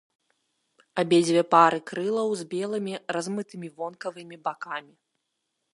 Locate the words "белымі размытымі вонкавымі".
2.55-4.37